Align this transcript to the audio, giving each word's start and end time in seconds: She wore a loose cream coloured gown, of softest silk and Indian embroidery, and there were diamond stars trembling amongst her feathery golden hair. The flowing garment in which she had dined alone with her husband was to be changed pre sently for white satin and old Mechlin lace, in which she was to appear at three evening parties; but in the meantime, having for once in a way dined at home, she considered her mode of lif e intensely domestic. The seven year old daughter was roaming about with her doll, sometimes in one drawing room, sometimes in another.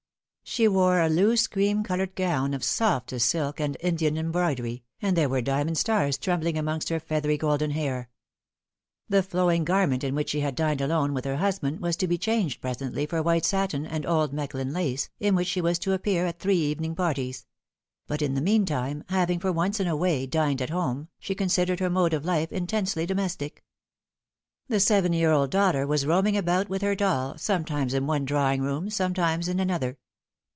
She 0.43 0.67
wore 0.67 0.99
a 0.99 1.07
loose 1.07 1.47
cream 1.47 1.81
coloured 1.81 2.13
gown, 2.13 2.53
of 2.53 2.61
softest 2.61 3.29
silk 3.29 3.61
and 3.61 3.77
Indian 3.79 4.17
embroidery, 4.17 4.83
and 5.01 5.15
there 5.15 5.29
were 5.29 5.41
diamond 5.41 5.77
stars 5.77 6.17
trembling 6.17 6.57
amongst 6.57 6.89
her 6.89 6.99
feathery 6.99 7.37
golden 7.37 7.71
hair. 7.71 8.09
The 9.07 9.23
flowing 9.23 9.63
garment 9.63 10.03
in 10.03 10.13
which 10.13 10.29
she 10.31 10.41
had 10.41 10.55
dined 10.55 10.81
alone 10.81 11.13
with 11.13 11.23
her 11.23 11.37
husband 11.37 11.79
was 11.79 11.95
to 11.97 12.07
be 12.07 12.17
changed 12.17 12.61
pre 12.61 12.71
sently 12.71 13.07
for 13.07 13.23
white 13.23 13.45
satin 13.45 13.85
and 13.85 14.05
old 14.05 14.33
Mechlin 14.33 14.73
lace, 14.73 15.09
in 15.21 15.35
which 15.35 15.47
she 15.47 15.61
was 15.61 15.79
to 15.79 15.93
appear 15.93 16.25
at 16.25 16.39
three 16.39 16.57
evening 16.59 16.95
parties; 16.95 17.45
but 18.05 18.21
in 18.21 18.33
the 18.33 18.41
meantime, 18.41 19.05
having 19.07 19.39
for 19.39 19.53
once 19.53 19.79
in 19.79 19.87
a 19.87 19.95
way 19.95 20.25
dined 20.25 20.61
at 20.61 20.69
home, 20.69 21.07
she 21.17 21.33
considered 21.33 21.79
her 21.79 21.89
mode 21.89 22.13
of 22.13 22.25
lif 22.25 22.51
e 22.51 22.55
intensely 22.57 23.05
domestic. 23.05 23.63
The 24.67 24.81
seven 24.81 25.13
year 25.13 25.31
old 25.31 25.49
daughter 25.49 25.87
was 25.87 26.05
roaming 26.05 26.35
about 26.35 26.67
with 26.67 26.81
her 26.81 26.93
doll, 26.95 27.37
sometimes 27.37 27.93
in 27.93 28.05
one 28.05 28.25
drawing 28.25 28.61
room, 28.61 28.89
sometimes 28.89 29.47
in 29.47 29.57
another. 29.57 29.97